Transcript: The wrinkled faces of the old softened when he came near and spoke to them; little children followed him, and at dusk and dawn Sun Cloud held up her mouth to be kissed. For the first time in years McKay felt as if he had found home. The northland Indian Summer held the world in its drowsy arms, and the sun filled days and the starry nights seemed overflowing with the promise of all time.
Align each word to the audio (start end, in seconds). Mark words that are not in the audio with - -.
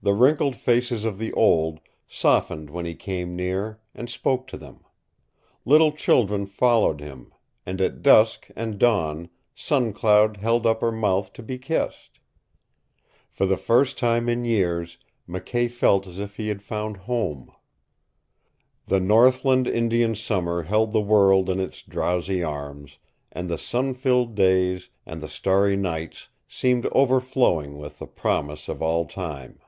The 0.00 0.14
wrinkled 0.14 0.54
faces 0.56 1.04
of 1.04 1.18
the 1.18 1.32
old 1.34 1.80
softened 2.06 2.70
when 2.70 2.86
he 2.86 2.94
came 2.94 3.34
near 3.36 3.80
and 3.96 4.08
spoke 4.08 4.46
to 4.46 4.56
them; 4.56 4.84
little 5.66 5.90
children 5.90 6.46
followed 6.46 7.00
him, 7.00 7.34
and 7.66 7.80
at 7.80 8.00
dusk 8.00 8.48
and 8.56 8.78
dawn 8.78 9.28
Sun 9.56 9.92
Cloud 9.94 10.36
held 10.38 10.66
up 10.66 10.80
her 10.82 10.92
mouth 10.92 11.32
to 11.34 11.42
be 11.42 11.58
kissed. 11.58 12.20
For 13.28 13.44
the 13.44 13.56
first 13.58 13.98
time 13.98 14.28
in 14.30 14.44
years 14.46 14.98
McKay 15.28 15.68
felt 15.70 16.06
as 16.06 16.18
if 16.20 16.36
he 16.36 16.46
had 16.48 16.62
found 16.62 16.96
home. 16.98 17.50
The 18.86 19.00
northland 19.00 19.66
Indian 19.66 20.14
Summer 20.14 20.62
held 20.62 20.92
the 20.92 21.02
world 21.02 21.50
in 21.50 21.58
its 21.58 21.82
drowsy 21.82 22.40
arms, 22.42 22.98
and 23.32 23.48
the 23.48 23.58
sun 23.58 23.92
filled 23.94 24.36
days 24.36 24.90
and 25.04 25.20
the 25.20 25.28
starry 25.28 25.76
nights 25.76 26.28
seemed 26.46 26.86
overflowing 26.92 27.76
with 27.78 27.98
the 27.98 28.06
promise 28.06 28.68
of 28.68 28.80
all 28.80 29.04
time. 29.04 29.58